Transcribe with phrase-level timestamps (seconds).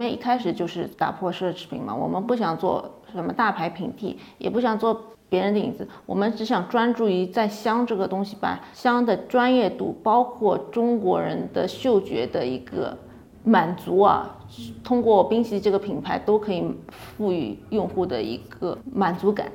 [0.00, 12.96] 因为一开始就是打破奢侈品嘛，我们不想做什么大牌平替，也不想做别人的影子，我们只想专注于在香这个东西，把香的专业度，包括中国人的嗅觉的一个
[13.44, 14.38] 满足啊，
[14.82, 19.52] 通过冰溪这个品牌都可以赋予用户的一个满足感。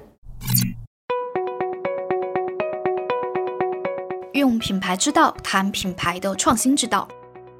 [4.34, 7.08] 用品牌之道谈品牌的创新之道。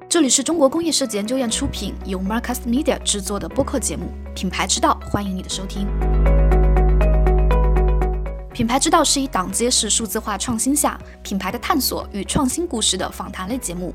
[0.08, 5.88] 这里是中国工业设计研究院出品，由 Marcus Media 制作的播客节目《品牌之道》，欢迎你的收听。
[8.52, 13.92] 《品牌之道》是一档揭示数字化创新下品牌的探索与创新故事的访谈类节目。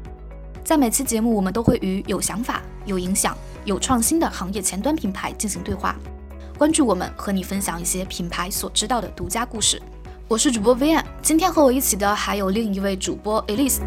[0.66, 5.96] 在每期节目，我们都会与有想法、有影响、有创新的行业前端品牌进行对话，
[6.58, 9.82] 关注我们，和你分享一些品牌所知道的独家故事。
[10.28, 13.80] 我是主播 Vian，今天和我一起的还有另一位主播 Elise。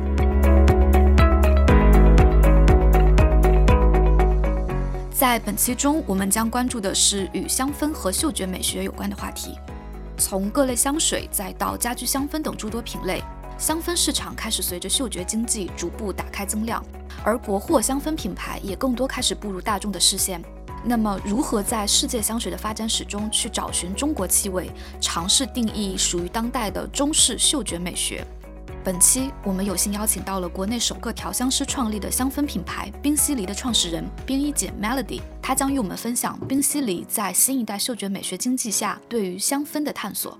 [5.15, 9.57] 在本期中，我们将关注的是与香氛和嗅觉美学有关的话题。
[10.19, 13.23] 从各类香水，再到家居香氛等诸多品类，
[13.57, 16.85] 香氛市场开始随着嗅觉经济逐步打开增量，
[17.23, 20.43] 而国货香氛品牌也更多开始步入大众的视线。
[20.85, 24.69] 那么，如何在世界香水的发展史中去找寻中国气味，
[25.01, 28.27] 尝试定义属于当代的中式嗅觉美学？
[28.85, 40.39] 本期我们有幸邀请到了国内首个调香师创立的香氛品牌冰西梨的创始人冰一姐 Melody，她将与我们分享冰西梨在新一代嗅觉美学经济下对于香氛的探索。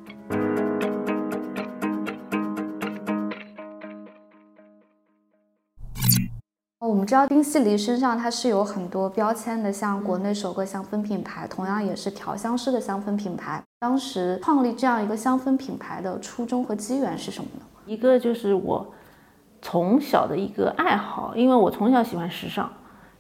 [6.81, 13.63] 我们知道冰淇淋身上它是有很多标签的，像国内首个香氛品牌，同样也是调香师的香氛品牌。
[13.81, 17.65] 当时创立这样一个香氛品牌的初衷和机缘是什么呢？
[17.87, 18.87] 一个就是我
[19.63, 22.71] 从小的一个爱好，因为我从小喜欢时尚，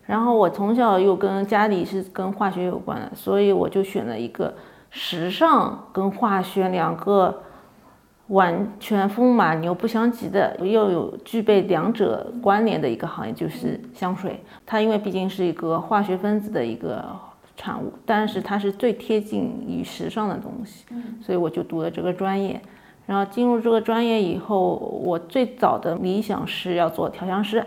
[0.04, 4.54] 然后我从小又跟家里是跟化学有关的，所以我就选了一个
[4.90, 7.42] 时尚跟化学两个。
[8.28, 14.42] 完全风马牛不相及的，又有具备两者关联的一个行业，就是香水。
[14.64, 17.04] 它因为毕竟是一个化学分子的一个
[17.54, 20.86] 产物，但是它是最贴近于时尚的东西，
[21.20, 22.58] 所以我就读了这个专业。
[23.06, 27.66] 然后进入这个专业以后，我最早的理想是要做调香师，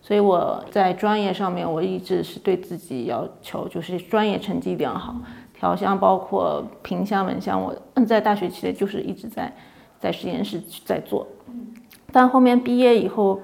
[0.00, 5.16] 所以我在专业上面我一直是对自己要求就是专业成绩良好，
[5.54, 9.52] 调香包括品香闻香，我在大学期间就是一直在。
[10.00, 11.26] 在实验室在做，
[12.12, 13.40] 但后面毕业以后，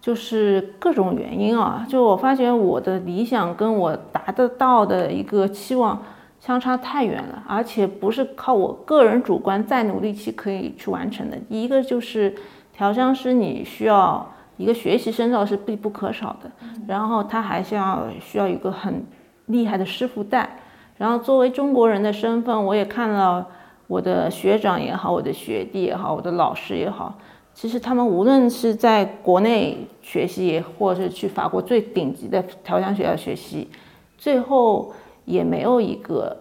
[0.00, 6.00] 就是各种原因啊，就我发觉我的理想跟我达得到的一个期望
[6.46, 11.36] 相差太远了，而且不是靠我个人主观再努力去可以去完成的。
[11.48, 12.32] 一个就是
[12.72, 14.24] 调香师，你需要
[14.56, 16.50] 一个学习深造是必不可少的，
[16.86, 19.04] 然后他还是要需要一个很
[19.46, 20.48] 厉害的师傅带，
[20.96, 23.44] 然后作为中国人的身份，我也看到。
[23.88, 27.16] 我的学长也好，我的学弟也好，我的老师也好，
[27.54, 33.70] 其实他们无论是在国内学习，或者是去法国最顶级的调香学校学习，
[34.18, 34.92] 最后
[35.26, 36.34] 也没有一个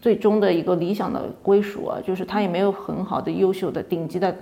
[0.00, 4.34] 最终的一个理想的归属啊，就是他也没有很好的、优秀的、顶级的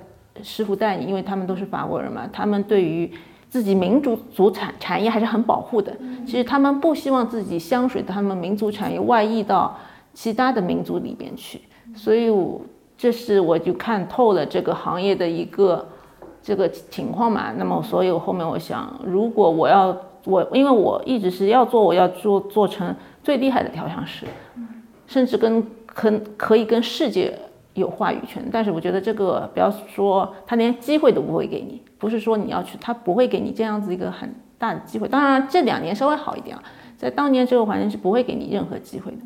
[0.42, 3.10] 师傅带你，因为他们都是法国人嘛，他们对于
[3.48, 5.97] 自己民族族产产业还是很保护的。
[6.26, 9.76] 其实他们不希望自己香水的他们民族产业外溢到
[10.12, 11.60] 其他的民族里边去。
[11.94, 12.60] 所以，我
[12.98, 15.86] 这是我就看透了这个行业的一个
[16.42, 17.52] 这个情况嘛。
[17.56, 22.94] 那么，所以后面我想，如果我要我，因为我一直是要做，我要做做成
[23.25, 24.27] 最厉害的调香师，
[25.09, 27.37] 甚至跟可可以跟世界
[27.73, 28.41] 有话语权。
[28.53, 35.09] 但是我觉得这个不要说他连机会都不会给你，不是说你要去，他不会给你这样子一个很大的机会。
[35.09, 36.62] 当然这两年稍微好一点啊，
[36.97, 39.19] 在当年这个环境是不会给你任何机会的。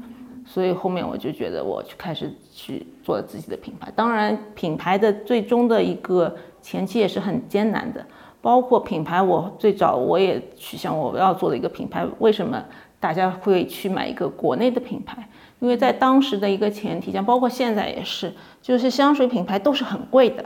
[0.47, 3.93] 所以后面我就觉得，我去开始去做自己的品牌。
[3.95, 8.03] 当然，品牌的最终的一个前期也是很艰难的。
[8.41, 12.65] 包括品牌，我最早我也去想我要做的一个品牌，为什么
[13.01, 15.29] 大家会去买一个国内的品牌？
[15.61, 20.45] 因为在当时的一个前提下，包括现在也是，就是香水品牌都是很贵的，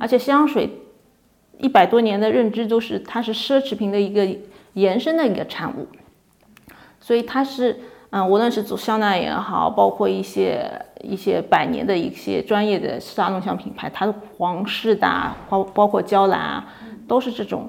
[0.00, 0.70] 而且香水
[1.58, 4.26] 一百多年的认知都是它是奢侈品的一个
[4.72, 5.86] 延伸的一个产物，
[7.00, 7.80] 所以它是。
[8.16, 10.70] 嗯，无论是做香奈也好，包括一些
[11.02, 16.64] 一些百年的一些专业的沙龙香品牌，它的皇室的，包包括娇兰啊，
[17.08, 17.68] 都是这种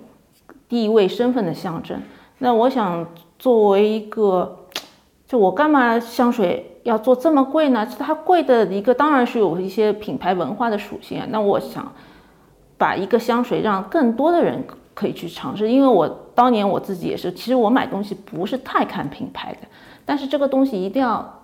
[0.69, 1.99] 地位身份的象征。
[2.37, 3.03] 那我想
[3.37, 4.65] 作为一个，
[5.27, 7.87] 就我干嘛香水要做这么贵呢？
[7.99, 11.27] 它贵的一个当然是有一些品牌文化的属性啊。
[11.29, 11.91] 那我想
[12.77, 15.69] 把一个香水让更多的人可以去尝试。
[15.69, 19.67] 因为我当年我自己也是，其实我买东西不是太看品牌的，
[20.05, 21.43] 但是这个东西一定要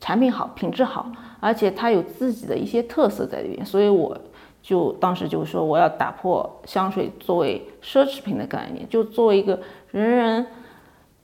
[0.00, 4.16] 产品好、品质好，而且它有自己的一些特色在里面，所以我
[4.62, 9.58] 就当时就说我要打破香水作为奢侈品的概念，就作为一个
[9.90, 10.46] 人人。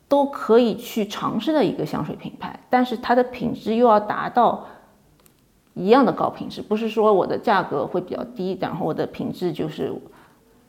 [0.09, 4.65] 都可以去尝试的一个香水品牌，但是它的品质又要达到
[5.75, 9.93] 一样的高品质，不是说我的价格会比较低，然后我的品质就是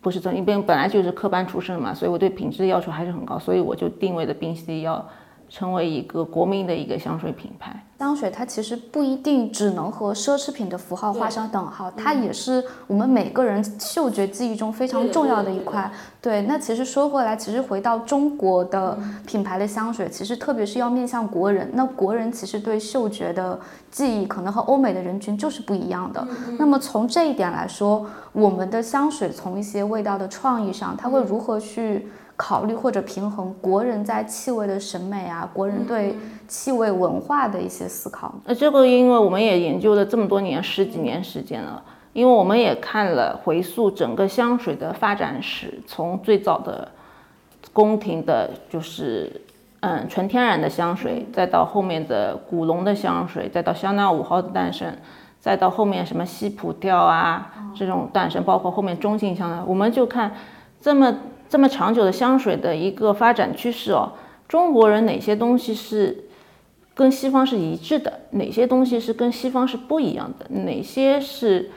[0.01, 5.03] 不是这因为本来就是科班出身嘛，所以我对品质的要求还是很高，所以我就定位的冰溪要
[5.49, 7.83] 成为一个国民的一个香水品牌。
[7.97, 15.91] 香水它其实不一定只能和奢侈品的符号画上等号，它也是我们每个人嗅觉记忆中非常重要的一块。
[16.21, 18.97] 对，那其实说回来，其实回到中国的
[19.27, 23.59] 品牌的香水，其实特别是要面向国人，那国人其实对嗅觉的
[23.91, 26.25] 记忆可能和欧美的人群就是不一样的。
[26.57, 32.07] 那么从这一点来说，我们的香水从一些味道的创意上，它会如何去？
[32.41, 36.15] 考虑或者平衡国人在气味的审美啊，国人对
[36.47, 38.33] 气味文化的一些思考。
[38.45, 41.83] 那这个，因为我们也研究了这么多年，十几年时间了，
[42.13, 46.87] 因为我们也看了回溯整个香水的发展史，从最早的
[47.73, 49.29] 宫廷的，就是
[49.81, 54.89] 嗯纯天然的香水，再到后面的古龙的香水，再到香奈五号的诞生，
[55.41, 60.31] 再到后面什么西普调啊这种诞生，包括后面中性香奈，我们就看
[60.79, 61.13] 这么。
[61.49, 64.11] 这么长久的香水的一个发展趋势哦，
[64.47, 66.25] 中国人哪些东西是
[66.93, 71.71] 跟西方是一致的，哪些东西是跟西方是不一样的，哪些是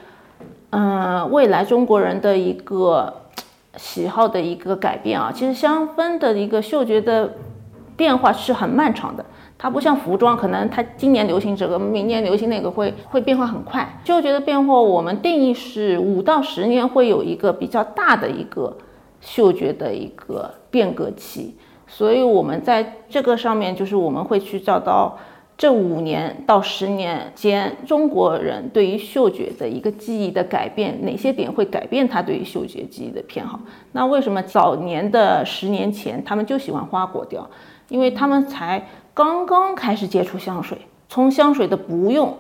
[0.71, 3.23] 嗯未来中国人的一个
[3.77, 5.33] 喜好的一个改变啊？
[5.35, 7.33] 其实香氛的一个嗅觉的
[7.97, 9.25] 变化是很漫长的，
[9.57, 14.01] 它不像服装，可能它今年流行这个，明年流行那个会会变化很快。
[14.05, 18.77] 嗅觉的变化，我们定义是五到十年会有一个比较大的一个。
[19.23, 21.55] 嗅觉的一个变革期，
[21.87, 25.17] 所以我们在这个上面，就是我们会去找到
[25.57, 33.61] 这五年到十年间中国人对于嗅觉的一个记忆的改变，哪些点会改变他对于嗅觉记忆的偏好？
[33.93, 37.49] 那为什么早年的十年前他们就喜欢花果调？
[37.89, 40.79] 因为他们才刚刚开始接触香水，
[41.09, 42.37] 从香水的不用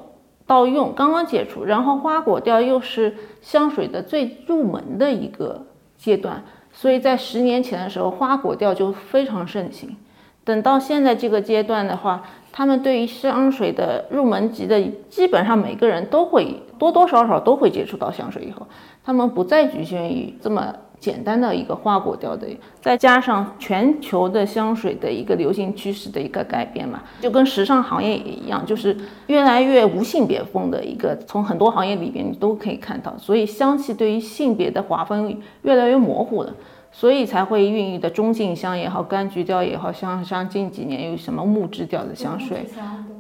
[0.47, 6.43] 到用刚刚接触，然后花果调又是香水的最入门的一个阶段。
[6.73, 9.97] 所以在十年前的时候，花果调就非常盛行。
[10.45, 18.67] 等到现在这个阶段的话，他们对于香水的入门级的，基本上每个人都会多多少少都会接触到香水以后，
[19.05, 20.75] 他们不再局限于这么。
[21.03, 22.47] 简单的一个花果调的，
[22.81, 28.97] 再加上全球的香水的一个流行趋势的一个改变嘛，就跟时尚行业也一样，就是
[29.27, 36.55] 越来越无性别风的一个，从很多行业里边你都可以看到，所以香气对于性别的划分越来越模糊了，
[36.93, 42.65] 所以才会孕育的中性香也好，柑橘调也好，像像近几年有什么木质调的香水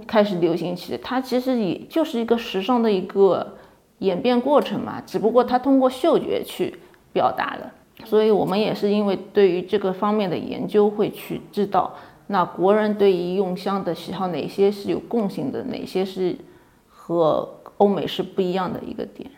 [0.06, 3.56] 开始流行起来，它其实也就是一个时尚的一个
[3.98, 6.76] 演变过程嘛，只不过它通过嗅觉去。
[7.12, 7.70] 表达的，
[8.04, 11.94] 所以我们也是因为对于这个方面的研究，会去知道
[12.28, 16.36] 那国人对于用香的喜好哪些是有共性的，哪些是
[16.88, 19.30] 和欧美是不一样的一个点。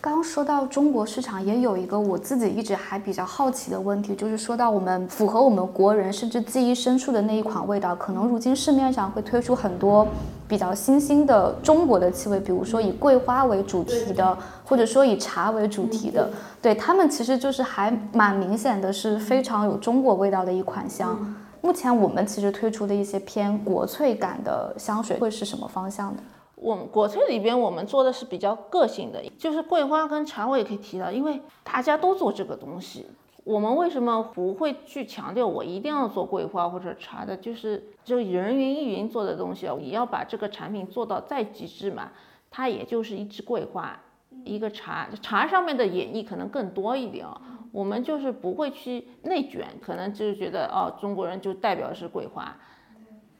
[0.00, 10.08] 刚刚说到中国市场，也有一个我自己一直还比较好奇的问题，就是说到我们符合我们国人甚至记忆深处的那一款味道，可能如今市面上会推出很多
[10.48, 16.30] 比较新兴的中国的气味，比如说以桂花为主题的，或者说以茶为主题的，
[16.62, 21.36] 对他们其实就是还蛮明显的是非常有中国味道的一款香。
[21.60, 26.22] 目前我们其实推出的一些偏国粹感的香水会是什么方向的？
[26.60, 33.06] 我们国粹里边，我们做的是比较个性的，就是桂花跟茶，我也可以提到，因为大家都做这个东西，
[33.44, 37.34] 我们为什么不会去强调我一定要做桂花或者茶的？
[37.34, 42.10] 就是就人云亦云做的东西啊，你要把这个产品做到再极致嘛，
[42.50, 43.98] 它也就是一支桂花，
[44.44, 47.40] 一个茶，茶上面的演绎可能更多一点啊，
[47.72, 52.54] 我们就是不会去内卷，可能就是觉得哦，中国人就代表是桂花。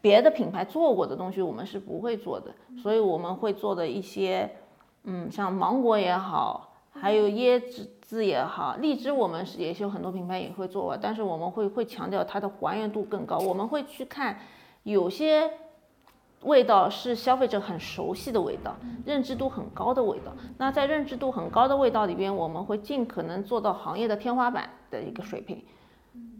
[0.02, 2.50] 别的品牌做过的东西，我们是不会做的，
[2.83, 4.50] 所以我们会做的一些，
[5.04, 7.61] 嗯，像芒果也好，还有椰
[8.00, 14.38] 子也好，荔枝我们是也是有很多品牌也会做，但是我们会会强调它的还原度更高，我们会去看
[14.85, 15.50] 有些
[16.45, 25.62] 味道是消费者很熟悉的味道，认知度很高的味道，那在认知度很高的味道里边，我们会尽可能做到行业的天花板的一个水平，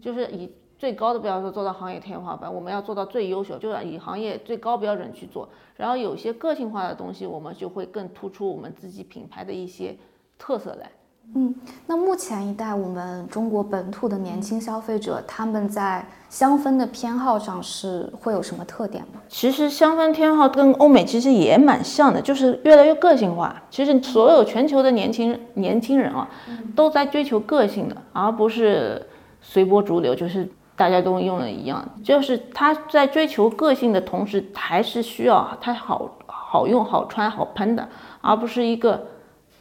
[0.01, 0.51] 就是以。
[0.81, 5.47] 最高的标准做到行业天花板，我们要做到最优秀，就是以行业最高标准去做。
[5.77, 9.95] 然后有些个性化的东西，我们就会更突出我们自己品牌的一些
[10.39, 10.89] 特色来。
[11.35, 11.53] 嗯，
[11.85, 19.21] 那目前一代我们中国本土的年轻消费者，他们在香氛的偏好上是会有什么特点吗？
[19.29, 23.61] 其实香氛偏好跟欧美其实也蛮像的，就是越来越个性化。
[23.69, 26.27] 其实所有全球的年轻年轻人啊，
[26.75, 29.05] 都在追求个性的，而不是
[29.41, 30.49] 随波逐流，就是
[30.81, 31.77] 大家都用的一样。
[32.03, 37.87] 就是他在追求个性的同时，还是需要它好好用、好穿、好喷的，
[38.21, 39.07] 而不是一个。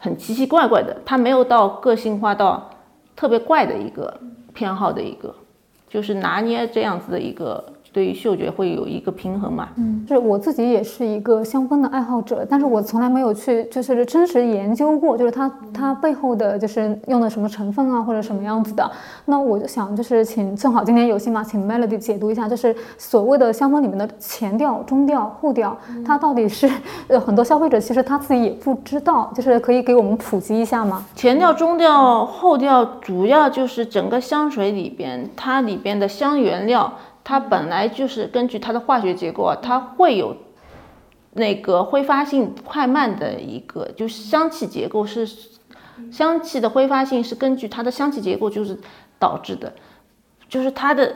[0.03, 2.71] 很奇奇怪怪的，它没有到个性化到
[3.15, 4.19] 特别怪的一个
[4.55, 5.35] 偏好的一个，
[5.91, 7.63] 就是拿捏这样子的一个。
[7.93, 9.69] 对于嗅觉会有一个平衡嘛？
[9.77, 18.91] 嗯，就是我自己也是一个香氛的爱好者，但是我从来没有去就是真实研究过，就是它它背后的就是用的什么成分啊，或者什么样子的。
[19.25, 26.71] 那我就想就是请正好今天有幸嘛，请 Melody 解读一下，就是所谓的香氛里面的前调、中调、后调， 它到底是
[27.09, 31.05] 呃很多消费者其实他自己也不知道，就是可以给我们普及一下吗？
[31.17, 36.93] 前调、中调、后调主要就是整个香水里边它里边的香原料。
[37.31, 40.37] 它本来就是根据它的化学结构啊，它会有
[41.35, 45.25] 那个挥发性快慢的一个，就是香气结构是
[46.11, 48.77] 香气的挥发性是根据它的香气结构就是
[49.21, 49.73] 导致的，
[50.49, 51.15] 就是它的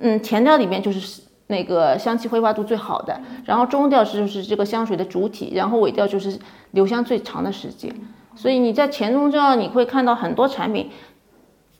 [0.00, 6.38] 嗯前调里面就是那个香气挥发度最好的，然后中调是就是这个香水的主体，然后尾调就是
[6.70, 7.92] 留香最长的时间，
[8.36, 10.88] 所以你在前中调你会看到很多产品，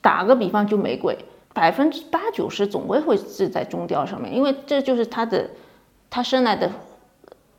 [0.03, 1.17] 打个比方就玫瑰。
[1.53, 5.51] 百分之八九十总归会是在中调上面，因为这就是它的
[6.09, 6.71] 它生来的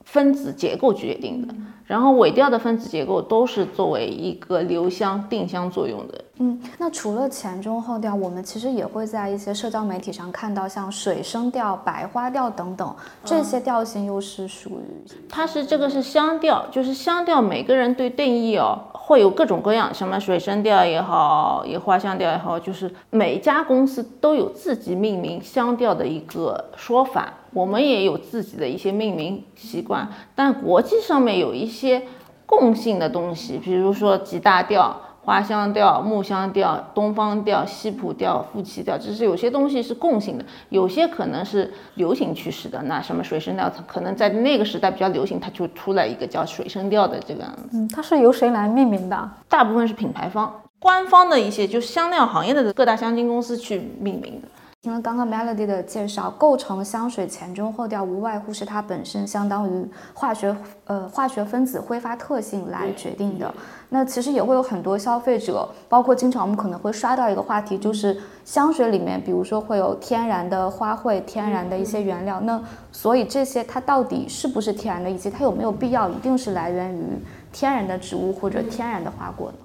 [0.03, 1.53] 分子结构决定的。
[1.85, 6.23] 然后尾调的分子结构都是作为一个留香定香作用的。
[6.43, 27.33] 嗯，那除了前中后调，我们其实也会在一些社交媒体上看到像水生调、白花调等等这些调性，又是属于它是这个是香调，就是香调，每个人对定义哦会有各种各样，什么水生调也好，也花香调也好，就是每家公司都有自己命名香调的一个说法。
[27.53, 32.03] 我们也有自己的一些命名习惯，但国际上面有一些
[32.45, 42.81] 共性的东西，比如说吉大调、花香调、木香调、东方调、西普调、夫妻调，就是有些东西是共性的，有些可能是流行趋势的。
[42.83, 47.69] 那什么水生调，可能在那个时代比较流行，它就出来一个叫水生调的这个样子。
[47.73, 49.29] 嗯，它是由谁来命名的？
[49.47, 54.47] 大部分是品牌方、官方的一些，就是香料行业的各大香精公司去命名的。
[54.83, 63.53] 听了刚刚 Melody 的介绍，构成香水前中后调，无外乎是它本身相当于化学呃化学分子挥发特性来决定的。
[63.89, 72.39] 那其实也会有很多消费者，包括经常我们可能会刷到一个话题，就是香水里面，比如说会有天然的花卉、天然的一些原料。
[72.39, 72.59] 那
[72.91, 77.03] 所以这些它到底是不是天然的，以及它有没有必要一定是来源于
[77.51, 79.57] 天然的植物或者天然的花果呢？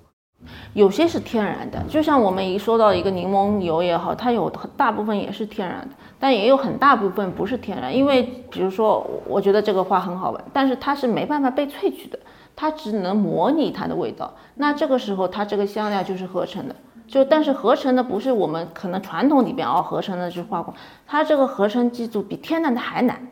[0.75, 5.89] 有些是天然的，就像我们一说到一个柠檬油也好，它有很大部分也是天然的，
[6.21, 7.95] 但也有很大部分不是天然。
[7.95, 12.19] 因为比如说，我觉得这个花很好闻，但是它是没办法被萃取的，
[12.55, 14.31] 它只能模拟它的味道。
[14.57, 16.77] 那这个时候，它这个香料就是合成的，
[17.09, 20.73] 就但是合成的不是我们可能传统里边哦合成的是花果，
[21.07, 23.27] 它这个合成技术比天然的还难。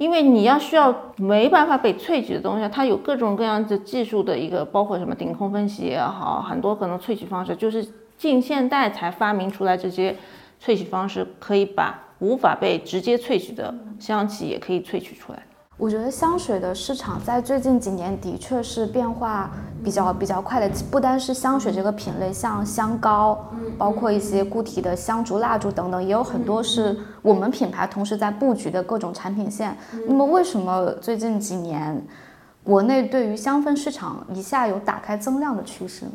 [0.00, 10.16] 因为你要需要没办法被萃取的东西，它有各种各样的技术的一个，包括什么顶空分析也好，很多可能萃取方式，就是近现代才发明出来这些
[10.58, 15.42] 萃取方式，可以把无法被直接萃取的香气也可以萃取出来。
[15.80, 19.50] 我觉得香水的市场在最近几年的确是变化
[19.82, 23.46] 比较比较快的，不单是香水这个品类，像香膏，
[23.78, 29.74] 包括一些固体的香烛、蜡烛等等，也有很多是我们品牌同时在布局的各种产品线。
[30.06, 32.06] 那么，为什么最近几年
[32.62, 36.12] 国内对于香氛市场一下有打开增量的趋势呢？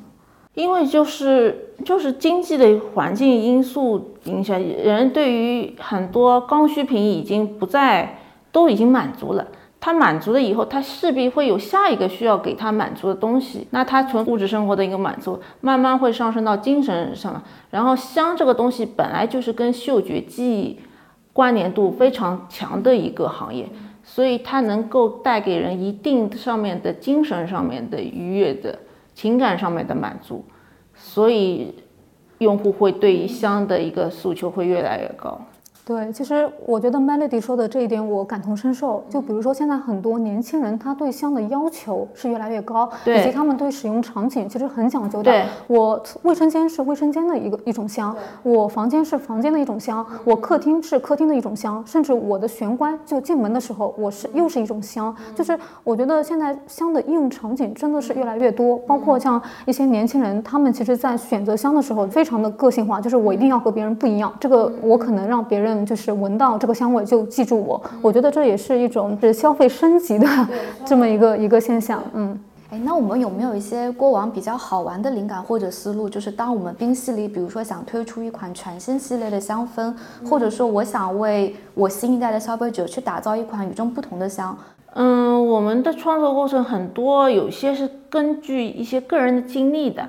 [0.53, 8.19] 因为就是就是经济的环境因素影响，人对于很多刚需品已经不再。
[8.55, 9.45] 都已经满足了，
[9.81, 13.67] 他满足了以后，他势必会有下一个需要给他满足的东西。
[13.71, 17.43] 那他从物质生活的一个满足，慢慢会上升到精神上。
[17.69, 20.79] 然后香这个东西本来就是跟嗅觉记忆
[21.33, 23.67] 关联度非常强的一个行业，
[24.05, 28.79] 所以它能够带给人一定上面的精神上面的愉悦的
[29.13, 30.45] 情感上面的满足，
[30.95, 31.75] 所以
[32.38, 35.41] 用户会对于香的一个诉求会越来越高。
[35.85, 39.03] 对，其实我觉得 Melody 说的这一点我感同身受。
[39.07, 45.45] 就比如说现在很多年轻人，他对香的要求是越来越高，以及他们对使用场景其实很讲究的。
[45.67, 55.15] 我卫生间是卫生间的一个一种香，我房间是房间的一种香，我客厅是客厅的一种香，甚至我的玄关就进门的时候，我是又是一种香。
[55.35, 65.75] 就是我觉得现在香的应用场景真的是越来越多，包括像一些年轻人，他们其实在选择香的时候非常的个性化，就是我一定要和别人不一样，这个我可能让别人。
[65.84, 70.27] 就是闻到这个香味就记住我，我觉得这也是一种是消费升级的
[70.86, 72.03] 这么一个一个现象。
[72.13, 72.39] 嗯，
[72.70, 76.08] 哎，那我们有没有一些过往比较好玩的灵感或者思路？
[76.08, 79.91] 就是当我们冰系里，比如说想推出一款全新系列的香氛，
[80.29, 84.55] 或者说我想为我新一代的消费者去打造一款与众不同的香。
[84.94, 90.08] 嗯，我们的创作过程很多，有些是根据一些个人的经历的，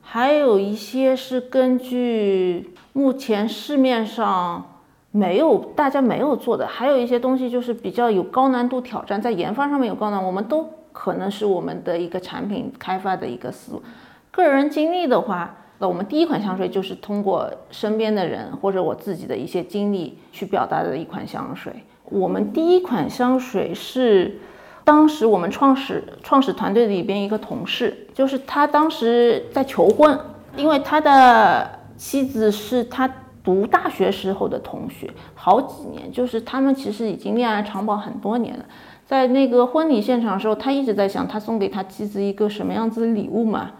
[0.00, 4.64] 还有一些是根据目前市面上。
[5.14, 13.82] 没有，大家没有做的，还有一些东西就是比较有高难度挑战，在研发上面有高难，我们都可能是我们的一个产品开发的一个思路。
[14.30, 21.70] 个人经历的话，那我们第一款香水就是通过身边的人或者我自己的一些经历去表达的一款香水。
[22.06, 24.38] 我们第一款香水是
[24.82, 30.18] 当时我们创始创始团队里边一个同事，就是他当时在求婚，
[30.56, 33.06] 因为他的妻子是他。
[33.44, 38.64] 读大学时候的同学，好几年，就是他们其实已经恋爱长跑很多年了。
[39.04, 43.72] 在那个婚礼现场的时候，他一直在想他送给他妻子一个什么样子的礼物嘛？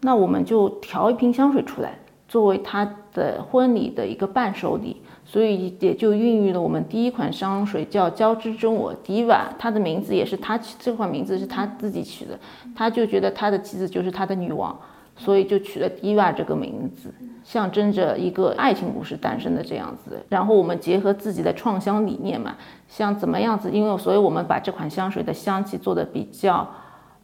[0.00, 1.98] 那我们就调一瓶香水出来，
[2.28, 4.96] 作为他的婚礼的一个伴手礼。
[5.24, 9.40] 所以也就孕育了我们第一款香水，叫交织中我 Diva。
[9.58, 12.38] 他的名字也是他起这款名字是他自己取的，
[12.74, 14.74] 他就觉得他的妻子就是他的女王。
[15.18, 20.24] 所以就取了 Diva 这个名字，象征着一个爱情故事诞生的这样子。
[20.28, 22.54] 然后我们结合自己的创香理念嘛，
[22.86, 23.68] 像怎么样子？
[23.70, 26.66] 因为所以我们把这款香水的香气做的比较，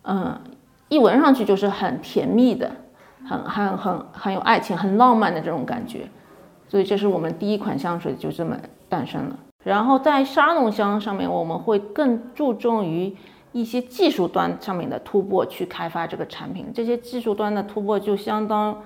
[0.03, 0.37] 嗯，
[0.89, 2.69] 一闻上去就是很甜蜜的，
[3.25, 6.09] 很很很很有爱情、很浪漫的这种感觉。
[6.69, 8.59] 所以这是我们第一款香水就这么
[8.89, 9.39] 诞生了。
[9.63, 13.15] 然后在沙龙香上面，我们会更注重于。
[13.55, 18.77] 一些技术端上面的突破去开发这个产品，这些技术端的突破就相当，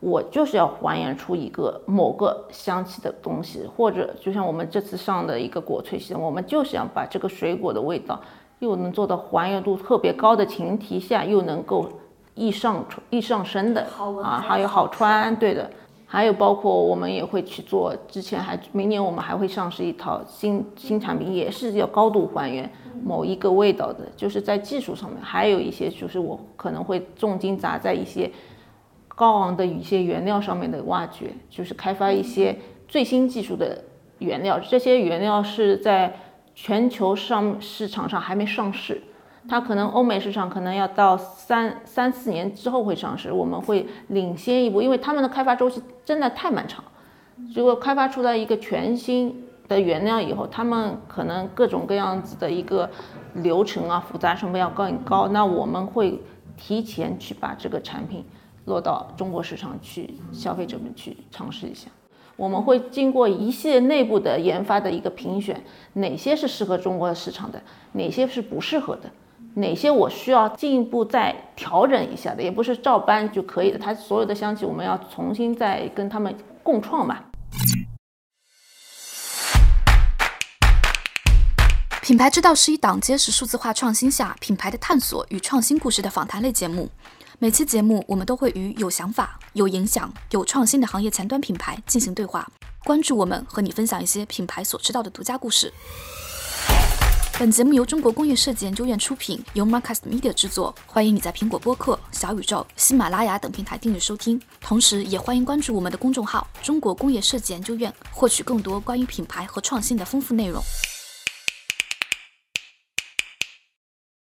[0.00, 8.20] 我就是要还原出一个某个香气的东西，或者就像我们这次上的一个果萃系统，我们就是要把这个水果的味道
[8.58, 11.88] 又能做到还原度特别高的前提下，又能够
[12.34, 13.86] 易上易上身的
[14.22, 15.70] 啊，还有好穿，对的。
[16.10, 22.68] 还有包括我们也会去做，之前还明年我们还会上市一套新新产品，也是要高度还原
[23.04, 28.30] 某一个味道的，就是在技术上面，还有一些就是我可能会重金砸在一些
[29.06, 32.56] 高昂的一些原料上面的挖掘，就是开发一些
[32.88, 33.84] 最新技术的
[34.18, 36.16] 原料，这些原料是在
[36.54, 39.02] 全球上市场上还没上市。
[39.48, 46.84] 它可能欧美市场可能要到三三四年之后会上市，我们会领先一步，因为他们的开发周期真的太漫长。
[47.54, 52.90] 如果开发出来一个全新的原料以后，他们可能各种各样子的一个
[53.34, 55.28] 流程啊，复杂成本要更高。
[55.28, 56.20] 那我们会
[56.56, 58.24] 提前去把这个产品
[58.66, 61.88] 落到中国市场去，消费者们去尝试一下。
[62.36, 65.60] 我们会经过一系列内部的研发的一个评选，
[65.94, 67.60] 哪些是适合中国的市场的，
[67.92, 69.10] 哪些是不适合的。
[69.58, 73.78] 哪些我需要进一步再调整一下的，也不是照搬就可以的。
[73.78, 77.24] 它所有的香气，我们要重新再跟他们共创吧。
[82.02, 86.88] 品牌之道是一档揭示数字化创新下品牌的探索与创新故事的访谈类节目。
[87.40, 92.48] 每期节目，我们都会与有想法、有影响、有创新的行业前端品牌进行对话。
[92.84, 95.72] 关注我们，和你分享一些品牌所知道的独家故事。
[97.38, 100.74] 本节目由中国工业设计研究院出品，由 Marcast Media 制作。
[100.88, 110.60] 欢迎你在苹果播客、小宇宙、喜马拉雅等平台订阅收听，同时也欢迎关注我们的公众号“中国工业设计研究院”，获取更多关于品牌和创新的丰富内容。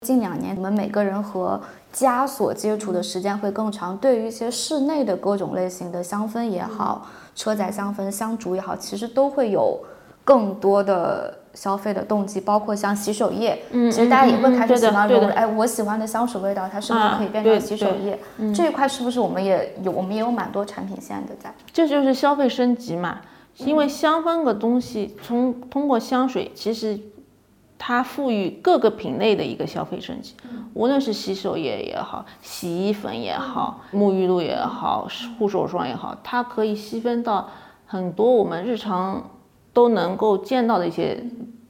[0.06, 1.58] 近两年，我们每个人和
[1.90, 9.82] 家所接触的时间会更长，对于一些室内的各种类型的香氛也好，车载香氛、香烛也好，其实都会有
[10.22, 11.38] 更多的。
[11.58, 15.26] 消费的动机包括像洗手液，其实大家也会开始喜欢用。
[15.30, 18.16] 哎，我喜欢的香水味道，它是不是可以变成洗手液？
[18.54, 19.90] 这一块是不是我们也有？
[19.90, 21.52] 我们也有蛮多产品线的在。
[21.72, 23.18] 这就是消费升级嘛，
[23.56, 26.96] 因为香氛的东西，从通过香水，其实
[27.76, 30.34] 它赋予各个品类的一个消费升级。
[30.74, 35.08] 无论是洗手液也好，洗衣粉也好，沐浴露也好，
[35.40, 37.48] 护手霜也好，它可以细分到
[37.84, 39.28] 很多我们日常。
[39.72, 41.22] 都能够见到的一些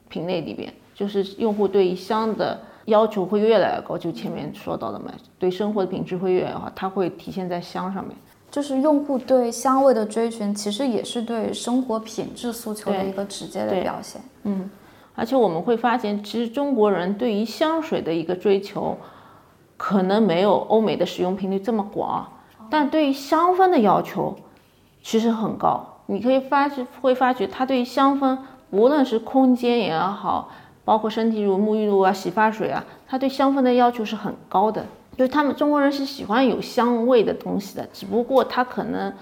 [0.09, 8.17] 品类里边，就是用户对于香的要求会越来越高，就前面说到的嘛，对生活的品质会越来越好，它会体现在香上面。
[8.51, 14.23] 就是用户对香味的追寻，其实也是对生活品质诉求的一个直接的表现。
[14.45, 14.71] 嗯，
[15.15, 18.97] 而且我们会发现，其实中国人对于香水的一个追求，
[19.77, 22.27] 可能没有欧美的使用频率这么广，
[22.71, 24.35] 但对于香氛的要求
[25.03, 25.98] 其实很高。
[26.11, 28.37] 你可以发觉会发觉，他对于香氛，
[28.71, 30.51] 无论是空间也好，
[30.83, 34.87] 包括身体乳、沐浴露啊、洗发水啊，它对香氛的要求是很高的。
[35.19, 39.13] 就是他们中国人是喜欢有香味的东西的，只不过他可能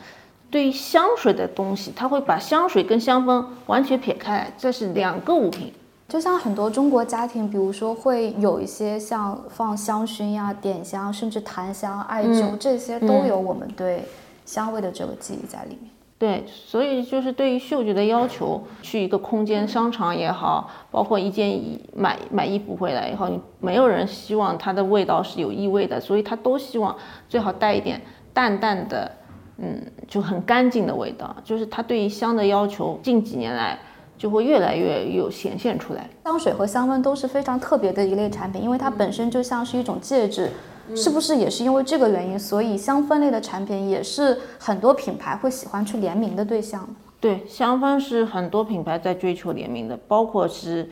[0.49, 5.73] 对于香水的东西，他会把香水跟香氛完全撇开来，这是两个物品。
[6.09, 14.05] 就像很多中国家庭，比如说会有一些像放香薰呀、点香，甚至檀香、艾灸，这些都有我们对
[14.45, 15.91] 香味的这个记忆在里面。
[16.19, 26.97] 对，所以就是对于嗅觉的要求，去一个空间商场也好，包括一件衣买买衣服回来以后，你没有人希望它的味道是有异味的，所以他都希望
[27.29, 28.01] 最好带一点
[28.33, 29.13] 淡淡的，
[29.59, 31.37] 嗯，就很干净的味道。
[31.45, 33.79] 就是他对于香的要求，近几年来
[34.17, 36.09] 就会越来越有显现出来。
[36.25, 40.51] 香水和香氛都是非常特别的一类产品，因为它本身就像是一种介质。
[40.95, 46.87] 是不是也是因为这个原因，所以香氛类的产品也是很多品牌会喜欢去联名的对象？
[47.19, 50.89] 对，香氛是很多品牌在追求联名的，包括是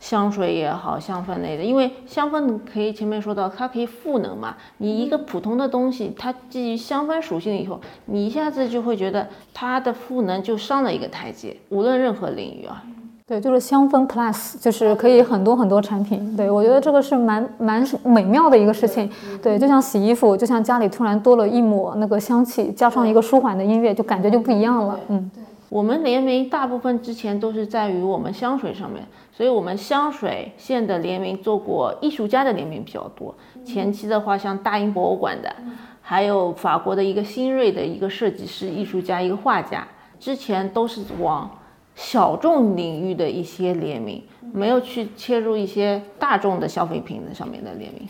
[0.00, 4.56] 香水也好，香氛类的，因为香氛可以前面说到，它可以赋能嘛。
[4.78, 12.82] 你一个普通的东西，它基于香氛属性以后，你一下子就会觉得它的赋能就上了一个台阶，无论任何领域啊。
[13.28, 16.34] 对，就是香氛 Plus，就是可以很多很多产品。
[16.34, 19.10] 对我觉得这个是蛮蛮美妙的一个事情。
[19.42, 24.98] 对，就像洗衣服，就像家里突然多了一抹那个香气，加上一个舒缓的音乐，就感觉就不一样了。
[25.08, 25.44] 嗯，对。
[25.68, 33.34] 我们联名大部分之前都是在于我们香水上面，所以我们香水线的联名做过艺术家的联名比较多。
[33.62, 35.54] 前期的话，像大英博物馆的，
[36.00, 39.86] 还有法国的一个新锐的一个设计师、艺术家、一个画家，
[40.18, 41.50] 之前都是往。
[41.98, 48.08] 小众领域的一些联名，没有去切入一些大众的消费品的上面的联名。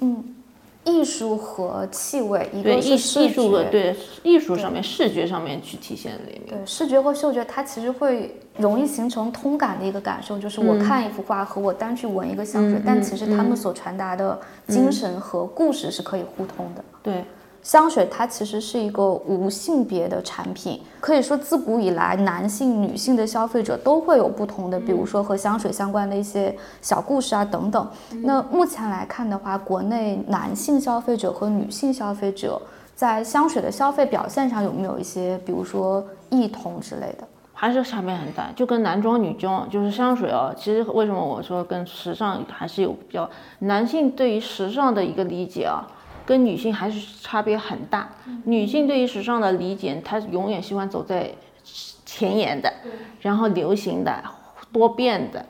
[0.00, 0.34] 嗯，
[0.84, 6.48] 艺术和气味，一个是艺术和对艺术上面、视觉上面去体现的联名。
[6.48, 16.84] 对，视觉和嗅觉，它其实会容易形成通感的一个感受，就是我看一幅画和我单去闻一个香水，但其实他们所传达的精神和故事是可以互通的。
[17.02, 17.24] 对。
[17.68, 27.86] 香水它其实是一个无性别的产品，可以说自古以来，男性、女性的消费者都会有不同的，比如说和香水相关的一些小故事啊等等。
[28.22, 32.58] 那目前来看的话，国内男性消费者和女性消费者
[32.94, 37.28] 在香水的消费表现上有没有一些，比如说异同之类的？
[37.52, 40.54] 还是差别很大，就跟男装、女装，就是香水啊。
[40.56, 43.28] 其实为什么我说跟时尚还是有比较，
[43.58, 45.86] 男性对于时尚的一个理解啊。
[46.28, 48.06] 跟女性还是差别很大。
[48.44, 51.32] 女性对于时尚的理解，她永远喜欢走在
[52.04, 52.70] 前沿的，
[53.22, 54.22] 然后流行的、
[54.70, 55.46] 多变的，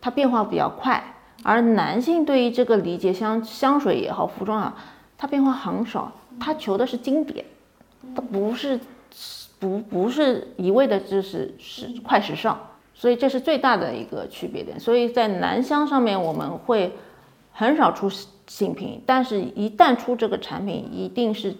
[0.00, 1.04] 它变化比较快。
[1.42, 4.74] 而男性对于这个理解，香香水也好，服装啊，
[5.18, 6.10] 它变化很少，
[6.40, 7.44] 他求的是经典，
[8.14, 8.80] 它不是
[9.58, 12.58] 不不是一味的就是是快时尚，
[12.94, 14.80] 所以这是最大的一个区别点。
[14.80, 16.96] 所以在男香上面，我们会
[17.52, 18.10] 很少出。
[18.50, 21.54] 新品，但是一旦出这个产品，一定是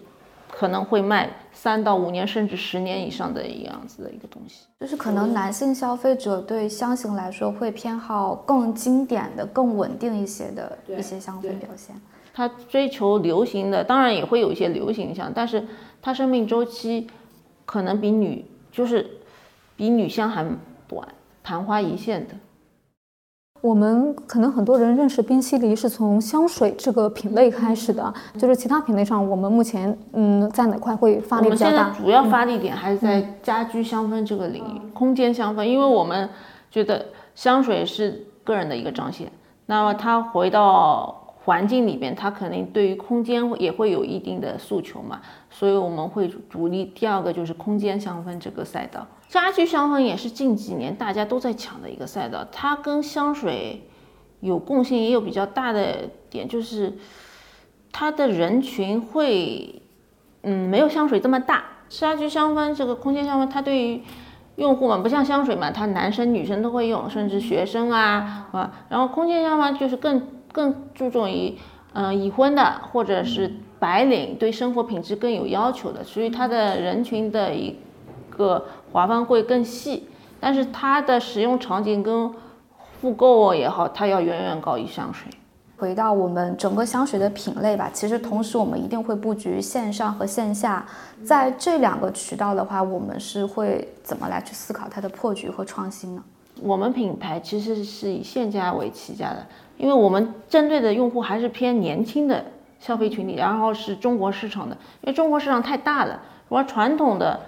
[0.50, 4.66] 可能会卖三到五年，甚至十年以上的一样子的一个东西。
[4.80, 11.94] 就是可能男性消费者对香型来说会偏好更经典的、更稳定一些的一些香氛表现。
[12.34, 15.64] 他追求流行的，当然也会有一些流行香，但是
[16.02, 17.06] 它生命周期
[17.64, 19.08] 可能比女就是
[19.76, 20.44] 比女香还
[20.88, 21.06] 短，
[21.44, 22.34] 昙花一现的。
[23.60, 31.90] 我们可能很多人认识冰淇淋是从香水这个品类开始的，就是其他品类上，我们目前嗯在哪块会发力比较大？
[31.90, 36.28] 主要发力点还是在家居香氛这个领域，空间香氛，因为我们
[36.70, 39.30] 觉得香水是个人的一个彰显，
[39.66, 41.19] 那么它回到
[41.50, 49.04] 环境里边，它肯定对于空间也会有一定的诉求嘛，所以我们会主力第二个就是空间香氛这个赛道。
[49.26, 53.82] 家居香氛也是近几年大家都在抢的一个赛道，它跟香水
[54.38, 56.96] 有共性，也有比较大的点，就是
[57.90, 59.82] 它的人群会，
[60.42, 61.64] 嗯，没有香水这么大。
[61.88, 64.00] 家居香氛这个空间香氛，它对于
[64.54, 71.56] 用户嘛，不像香水嘛，它男生女生都会用，甚至学生啊，啊，然后空间香氛就是更更注重于，
[71.92, 77.76] 嗯，已婚的或者是白领，对生活品质更有要求的，所以它的人群的一
[78.30, 78.64] 个。
[78.92, 80.08] 划分会更细，
[80.40, 82.28] 但是它的使用场景跟
[83.00, 85.30] 复购也好，它要远远高于香水。
[85.78, 90.84] 回到我们整个香水的品类吧，其实同时我们一定会布局线上和线下，
[91.24, 96.24] 在这两个渠道的话，我们是会怎么来去思考它的破局和创新呢？
[96.60, 99.46] 我们品牌其实是以线下为起家的，
[99.80, 102.44] 因为我们针对的用户还是偏年轻的
[102.78, 107.40] 消费群体，然后是中国市场的，因为中国市场太大了，如果传统的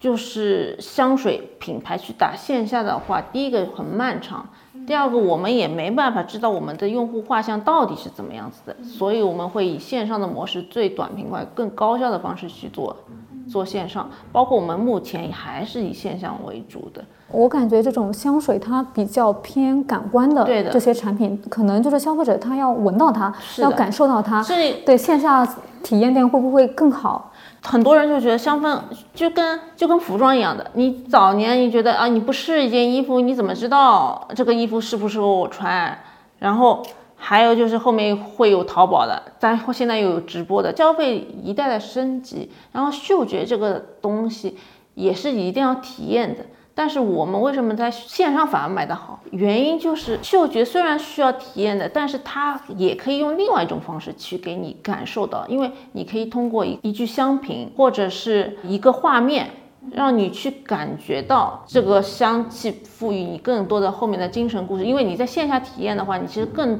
[0.00, 4.46] 就是香水品牌去打线下的话，第一个很漫长。
[4.86, 12.94] 第二个，我们也没办法知道我们的用户画像到底是怎么样子的，所以我们会以线上的模式最短平快、更高效的方式去做
[13.48, 17.04] 做线上，包括我们目前还是以线上为主的。
[17.28, 24.42] 我感觉这种香水它比较偏感官的，对的这些产品，可能就是消费者他要闻到它，要感受到它。
[24.42, 25.44] 所以对线下
[25.82, 27.32] 体验店会不会更好？
[27.62, 28.78] 很多人就觉得香氛
[29.14, 35.96] 就跟就跟服装一样的，你早年你觉得啊你不试一件衣服，你怎么知道这个衣服适不适合我穿？
[36.38, 36.82] 然后
[37.26, 44.58] 还有就是后面会有淘宝的，但现在又有直播的，消费一代代升级，然后嗅觉这个东西
[44.94, 46.44] 也是一定要体验的。
[46.74, 49.20] 但是我们为什么在线上反而卖得好？
[49.30, 59.48] 原因就是嗅觉虽然需要体验的，但是它也可以用另外一种方式去给你感受到，因为你可以通过一一句香评或者是一个画面，
[59.92, 64.84] 让你去感觉到这个香气赋予你更多的后面的精神故事。
[64.84, 66.78] 因为你在线下体验的话，你其实更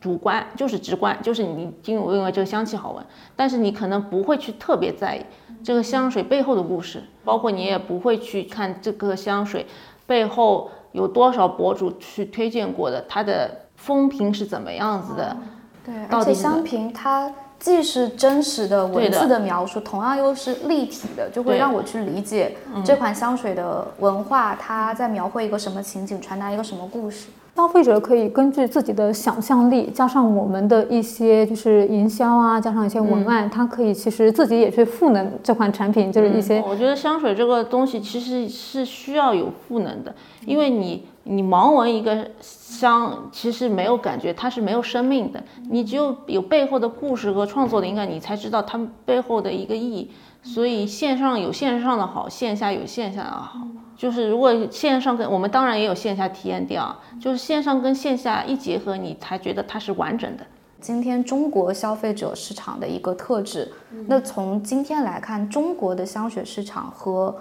[0.00, 3.04] 主观，就是直观，就是你因为因为这个香气好闻，
[3.34, 5.20] 但是你可能不会去特别在意。
[5.64, 9.66] 这个香水背后的故事，包括你也不会去看这个香水
[10.06, 15.36] 背后有多少博主去推荐过的，它的风评是怎么样子的。
[15.84, 22.54] 对，而且香评它既是真实的文字的的描述，同样又是立体的，就会让我去理解
[22.84, 27.28] 这款香水的文化，它在描绘一个什么情景，传达一个什么故事。
[27.56, 40.14] 消费者可以根据自己的想象力，加上我们的一些就是营销啊，加上一些文嗯案，它可以其实自己也去赋能这款产品，就是一些我觉得香水这个东西其实是需要有赋能的，
[40.44, 45.42] 因为你你盲闻一个香，其实没有感觉，它是没有生命的。
[45.70, 50.10] 你只有有背后的故事和创作灵感，你才知道它们背后的一个意义。
[50.42, 53.60] 所以线上有线上的好，线下有线下的好。
[53.96, 60.44] 就是如果线上跟我们当然也有线下体验店啊，就是线上跟线下一结合，你才觉得它是完整的。
[60.80, 63.72] 今天中国消费者市场的一个特质，
[64.06, 67.34] 那从今天来看，中国的香水市场和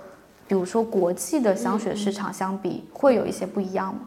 [0.48, 4.02] 比如说国际的香水市场相比，会有一些不一样吗？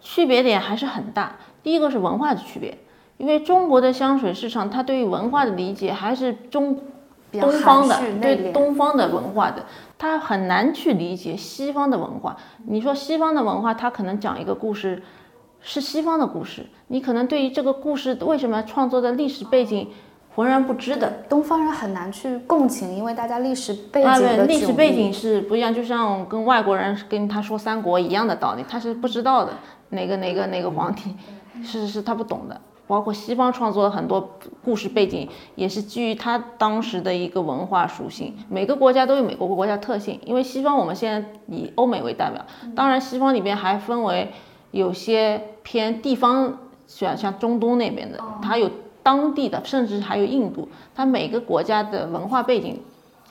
[0.00, 1.34] 区别点还是很大。
[1.62, 2.78] 第一个是文化的区别，
[3.16, 6.78] 因为中国的香水市场，它对于文化的理解还是中
[7.32, 8.52] 东方的对。
[8.52, 9.64] 东方的文化的，
[10.04, 12.36] 它很难去理解西方的文化。
[12.66, 15.02] 你说西方的文化，他可能讲一个故事，
[15.62, 19.88] 是西方的故事，你可能对于这个故事为什么创作的历史背景
[20.34, 21.10] 浑然不知的。
[21.26, 29.52] 东方人很难去共情，因为大家历史背啊，景对，的迥异历史背景是不一样，就像跟外国人跟他说三国一样的道理，他是不知道的，
[29.88, 31.16] 哪个哪个哪个皇帝，
[31.62, 32.60] 是是他不懂的。
[32.86, 38.36] 包括西方创作的很多故事背景，也是基于他当时的一个文化属性。
[38.48, 42.44] 每个国家都有每个国家特性，因为西方我们现在以欧美为代表，
[42.76, 44.32] 当然西方里边还分为
[44.70, 48.70] 有些偏地方，像像中东那边的，它有
[49.02, 52.80] 当地的，甚至还有印度，它每个国家的文化背景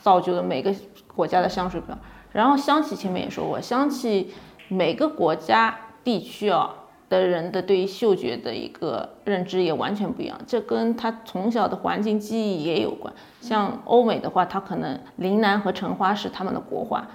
[0.02, 0.74] 造就了每个
[1.16, 1.98] 国家的香水表。
[2.32, 4.34] 然后香气前面也说过，香气
[4.68, 6.74] 每个国家地区啊
[7.20, 13.14] 的人的对于嗅觉的一个认知也完全不一样，这跟他从小的环境记忆也有关。
[13.40, 17.06] 像欧美的话，他可能铃兰和橙花是他们的国花，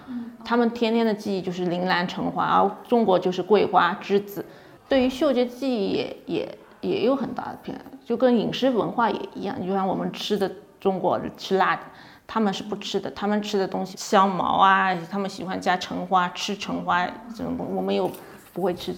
[0.45, 4.45] 他们天天的记忆就是铃兰、橙花，而中国就是桂花、栀子。
[4.89, 9.55] 对于嗅觉记忆也也也有很大的偏，就跟饮食文化也一样。
[9.67, 11.83] 就像我们吃的中国吃辣的，
[12.27, 18.11] 他们是不吃的，他们吃的东西香茅啊，他们喜欢加橙花，吃橙花这种东西，我们又
[18.59, 18.93] 不会吃，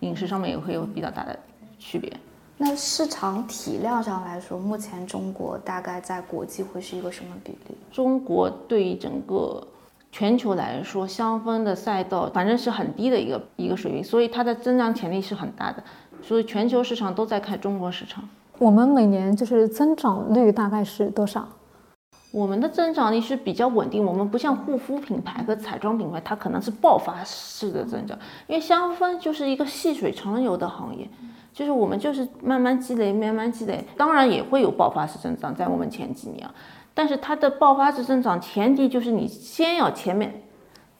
[0.00, 1.38] 饮食上面也会有比较大的
[1.78, 2.12] 区别。
[2.58, 7.76] 那市场体量上来说，目前中国大概在国际会是一个什么比例？
[7.92, 9.64] 中国对于整个
[10.10, 15.80] 全球来说，香氛的赛道反正是很低的一个一个水平，所以它的增长潜力是很大的。
[16.20, 18.28] 所以全球市场都在看中国市场。
[18.58, 21.48] 我们每年就是增长率大概是多少？
[22.32, 28.16] 我们的增长力是比较稳定，我们不像护肤品牌和彩妆品牌，它可能是爆发式的增长，
[28.46, 31.08] 因为香氛就是一个细水长流的行业，
[31.52, 36.48] 就是我们就是慢慢积累，慢慢积累，当然也会有爆发式增长，在我们前几年，
[36.94, 40.42] 但是它的爆发式增长前提就是你先要前面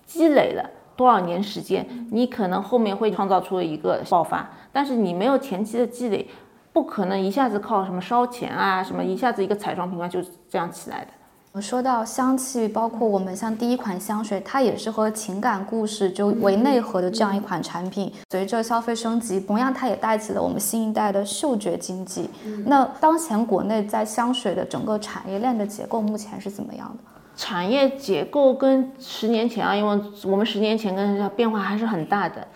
[0.04, 6.28] 积累了多少年时间，你可能后面会创造出一个爆发，但是你没有前期的积累，
[6.72, 11.12] 不可能一下子靠什么烧钱啊，什么一下子一个彩妆品牌就这样起来的。
[11.52, 18.12] 我说到香气，包括我们像第一款香水，它也是和情感故事就为内核的这样一款产品。
[18.30, 22.30] 随着消费升级，同样它也带起了我们新一代的嗅觉经济。
[22.66, 27.10] 那当前国内在香水的整个产业链的结构目前是怎么样的？
[27.36, 32.46] 产业结构跟十年前啊，因为我们十年前跟变化还是很大的。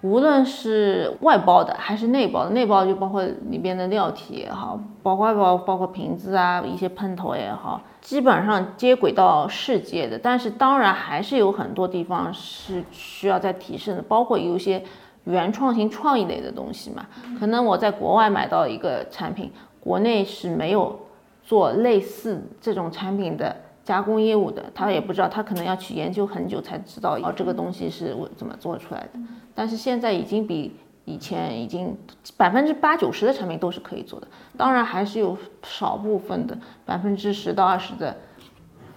[0.00, 10.16] 无论是外包的还是内包的，内包就包括里边的料体也好，包括外包包括瓶子啊，一些喷头也好，基本上接轨到世界的。
[10.16, 14.80] 但是当然还是有很多地方是需要再提升的，包括有一些
[15.24, 17.04] 原创型、创意类的东西嘛。
[17.40, 20.96] 可能我在国外买到一个产品，国内是没有
[21.42, 23.56] 做类似这种产品的。
[23.88, 29.18] 加工业务的，他也不知道，他可能要去研究很久才知道哦，这个东西是我怎么做出来的。
[29.54, 31.96] 但是现在已经比以前已经
[32.36, 38.14] 百分之八九十的产品都是可以做的，当然还是有少部分的百分之十到二十的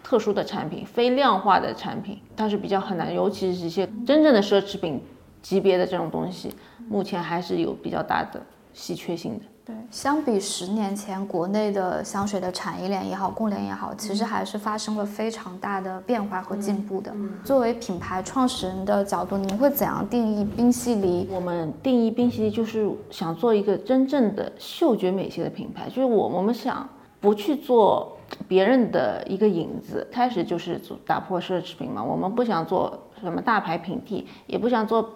[0.03, 5.01] 特殊的产品，非量化的产品，它是比较很难，尤其是一些真正的奢侈品
[5.41, 6.53] 级别的这种东西，
[6.89, 8.41] 目前还是有比较大的
[8.73, 9.45] 稀缺性的。
[9.63, 17.13] 对，相比十年前，国内的香水的产业链也好，供应链也好，其实还是发生了非常大的变化和进步的。
[17.43, 21.27] 作为品牌创始人的角度，您会怎样定义冰犀利？
[21.29, 35.07] 我们定义冰犀利就是想做一个真正的嗅觉美学的品牌，就是我我们想不去做别人的一个影子，开始就是做打破奢侈品嘛，我们不想做什么大牌平替，也不想做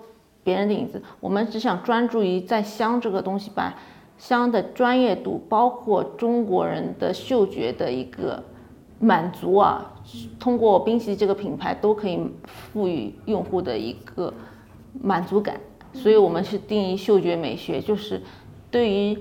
[0.43, 3.73] 别人的影子，我们只想专注于在香这个东西把。
[4.17, 8.43] 香的专业度，包括中国人的嗅觉的一个
[8.99, 9.93] 满足啊，
[10.39, 14.33] 通过冰淇这个品牌都可以赋予用户的一个
[15.01, 15.59] 满足感。
[15.93, 18.21] 所以，我们是定义嗅觉美学，就是
[18.69, 19.17] 对于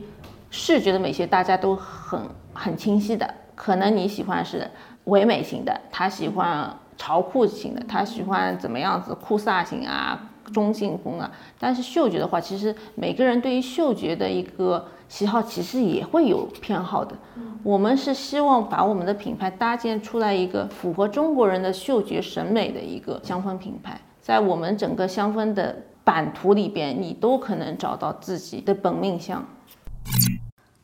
[0.50, 2.20] 视觉的美学，大家都很
[2.52, 3.33] 很清晰的。
[3.54, 4.68] 可能你喜欢是
[5.04, 10.30] 唯美型的，他喜欢潮酷型的，他喜欢怎么样子酷飒型啊。
[10.52, 17.16] 中性风啊，但是嗅觉的话，其实每个人对于嗅觉的一个喜好，其实也会有偏好的。
[17.62, 29.46] 我们是希望把我们的品牌搭建出来一个符合中国人的嗅觉审美的一个香氛品牌，在我们整个香氛的版图里边，你都可能找到自己的本命香。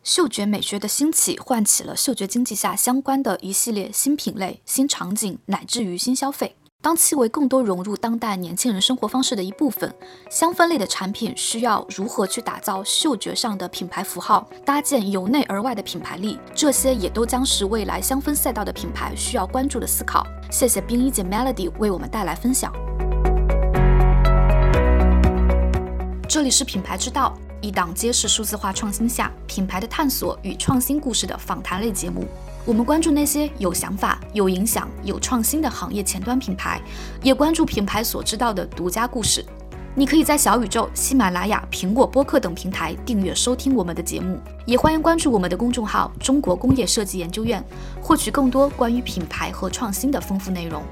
[0.02, 6.56] 嗅觉美学的兴起，唤起了嗅觉经济下相关的一系列新品类、新场景，乃至于新消费。
[6.82, 9.94] 当气味更多融入当代年轻人生活方式的一部分，
[10.30, 16.38] 香氛类的产品需要如何去打造嗅觉上的品牌符号，搭建由内而外的品牌力？
[16.54, 20.26] 这些也都将是未来香氛赛道的品牌需要关注的思考。
[20.50, 22.72] 谢谢冰一姐 Melody 为我们带来分享。
[26.26, 32.24] 这里是品牌之道，一档揭示数字化创新下品牌的探索与创新故事的访谈类节目。
[32.66, 36.80] 我们关注那些有想法、有影响、有创新的行业前端品牌，
[37.22, 39.44] 也关注品牌所知道的独家故事。
[39.94, 47.62] 你可以在小宇宙、喜马拉雅、苹果播客等平台订阅收听我们的节目，也欢迎关注我们的公众号“中国工业设计研究院”，
[48.00, 50.82] 获取更多关于品牌和创新的丰富内容。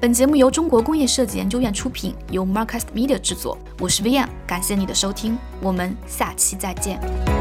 [0.00, 3.58] 本节目由中国工业设计研究院出品，由 Marcast Media 制作。
[3.80, 7.37] 我是 VM，感谢你的收听，我们下期再见。